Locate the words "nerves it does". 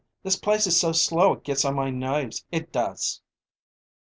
1.91-3.21